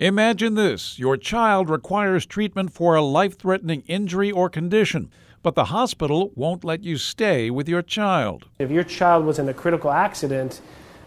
Imagine 0.00 0.54
this 0.54 0.98
your 0.98 1.18
child 1.18 1.68
requires 1.68 2.24
treatment 2.24 2.72
for 2.72 2.94
a 2.94 3.02
life 3.02 3.38
threatening 3.38 3.82
injury 3.86 4.32
or 4.32 4.48
condition, 4.48 5.10
but 5.42 5.54
the 5.54 5.66
hospital 5.66 6.32
won't 6.34 6.64
let 6.64 6.82
you 6.82 6.96
stay 6.96 7.50
with 7.50 7.68
your 7.68 7.82
child. 7.82 8.46
If 8.58 8.70
your 8.70 8.82
child 8.82 9.26
was 9.26 9.38
in 9.38 9.46
a 9.46 9.52
critical 9.52 9.90
accident, 9.90 10.62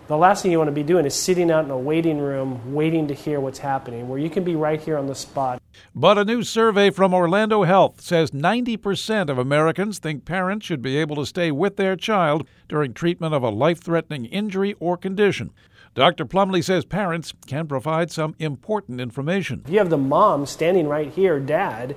the 0.05 0.15
last 0.15 0.43
thing 0.43 0.51
you 0.51 0.59
want 0.59 0.67
to 0.67 0.73
be 0.73 0.83
doing 0.83 1.07
is 1.07 1.15
sitting 1.15 1.49
out 1.49 1.65
in 1.65 1.71
a 1.71 1.77
waiting 1.77 2.19
room 2.19 2.71
waiting 2.71 3.07
to 3.07 3.15
hear 3.15 3.39
what's 3.39 3.57
happening, 3.57 4.07
where 4.07 4.19
you 4.19 4.29
can 4.29 4.43
be 4.43 4.55
right 4.55 4.79
here 4.79 4.99
on 4.99 5.07
the 5.07 5.15
spot. 5.15 5.59
But 5.95 6.19
a 6.19 6.23
new 6.23 6.43
survey 6.43 6.91
from 6.91 7.15
Orlando 7.15 7.63
Health 7.63 7.99
says 7.99 8.29
90% 8.29 9.29
of 9.29 9.39
Americans 9.39 9.97
think 9.97 10.23
parents 10.23 10.67
should 10.67 10.83
be 10.83 10.97
able 10.97 11.15
to 11.15 11.25
stay 11.25 11.49
with 11.49 11.77
their 11.77 11.95
child 11.95 12.47
during 12.69 12.93
treatment 12.93 13.33
of 13.33 13.41
a 13.41 13.49
life 13.49 13.81
threatening 13.81 14.25
injury 14.25 14.75
or 14.79 14.97
condition. 14.97 15.51
Dr. 15.95 16.25
Plumley 16.25 16.63
says 16.63 16.85
parents 16.85 17.33
can 17.45 17.67
provide 17.67 18.09
some 18.09 18.33
important 18.39 18.99
information. 18.99 19.61
If 19.65 19.71
you 19.71 19.77
have 19.77 19.91
the 19.91 19.97
mom 19.97 20.47
standing 20.47 20.87
right 20.87 21.11
here, 21.11 21.39
dad, 21.39 21.95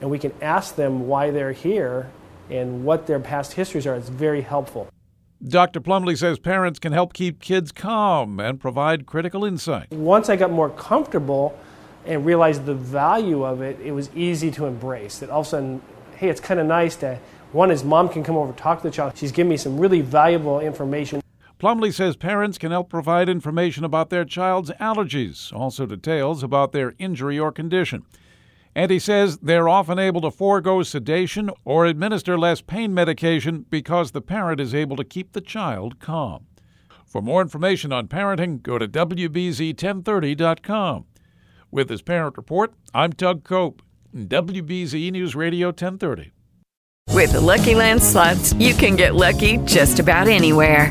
and 0.00 0.10
we 0.10 0.18
can 0.18 0.32
ask 0.42 0.74
them 0.74 1.06
why 1.06 1.30
they're 1.30 1.52
here 1.52 2.10
and 2.50 2.84
what 2.84 3.06
their 3.06 3.20
past 3.20 3.52
histories 3.52 3.86
are, 3.86 3.94
it's 3.94 4.08
very 4.08 4.40
helpful. 4.40 4.88
Dr. 5.46 5.80
Plumley 5.80 6.16
says 6.16 6.40
parents 6.40 6.80
can 6.80 6.92
help 6.92 7.12
keep 7.12 7.40
kids 7.40 7.70
calm 7.70 8.40
and 8.40 8.58
provide 8.58 9.06
critical 9.06 9.44
insight. 9.44 9.92
Once 9.92 10.28
I 10.28 10.34
got 10.34 10.50
more 10.50 10.70
comfortable 10.70 11.56
and 12.04 12.26
realized 12.26 12.66
the 12.66 12.74
value 12.74 13.44
of 13.44 13.62
it, 13.62 13.78
it 13.80 13.92
was 13.92 14.10
easy 14.16 14.50
to 14.52 14.66
embrace. 14.66 15.18
That 15.20 15.30
all 15.30 15.42
of 15.42 15.46
a 15.46 15.50
sudden, 15.50 15.82
hey, 16.16 16.30
it's 16.30 16.40
kind 16.40 16.58
of 16.58 16.66
nice 16.66 16.96
to, 16.96 17.20
one 17.52 17.70
is 17.70 17.84
mom 17.84 18.08
can 18.08 18.24
come 18.24 18.36
over, 18.36 18.52
talk 18.54 18.82
to 18.82 18.88
the 18.88 18.90
child. 18.90 19.16
She's 19.16 19.30
giving 19.30 19.50
me 19.50 19.56
some 19.56 19.78
really 19.78 20.00
valuable 20.00 20.58
information. 20.58 21.20
Plumley 21.58 21.90
says 21.90 22.16
parents 22.16 22.58
can 22.58 22.70
help 22.70 22.90
provide 22.90 23.30
information 23.30 23.82
about 23.82 24.10
their 24.10 24.26
child's 24.26 24.70
allergies, 24.72 25.50
also 25.54 25.86
details 25.86 26.42
about 26.42 26.72
their 26.72 26.92
injury 26.98 27.38
or 27.38 27.50
condition. 27.50 28.02
And 28.74 28.90
he 28.90 28.98
says 28.98 29.38
they're 29.38 29.70
often 29.70 29.98
able 29.98 30.20
to 30.20 30.30
forego 30.30 30.82
sedation 30.82 31.48
or 31.64 31.86
administer 31.86 32.38
less 32.38 32.60
pain 32.60 32.92
medication 32.92 33.64
because 33.70 34.10
the 34.10 34.20
parent 34.20 34.60
is 34.60 34.74
able 34.74 34.96
to 34.96 35.04
keep 35.04 35.32
the 35.32 35.40
child 35.40 35.98
calm. 35.98 36.44
For 37.06 37.22
more 37.22 37.40
information 37.40 37.90
on 37.90 38.08
parenting, 38.08 38.62
go 38.62 38.76
to 38.76 38.86
WBZ1030.com. 38.86 41.06
With 41.70 41.88
this 41.88 42.02
parent 42.02 42.36
report, 42.36 42.74
I'm 42.92 43.12
Doug 43.12 43.44
Cope, 43.44 43.80
WBZ 44.14 45.10
News 45.12 45.34
Radio 45.34 45.68
1030. 45.68 46.32
With 47.12 47.32
the 47.32 47.40
Lucky 47.40 47.74
Land 47.74 48.02
slots, 48.02 48.52
you 48.54 48.74
can 48.74 48.96
get 48.96 49.14
lucky 49.14 49.58
just 49.58 49.98
about 49.98 50.28
anywhere. 50.28 50.90